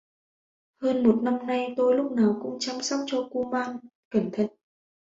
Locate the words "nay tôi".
1.47-1.95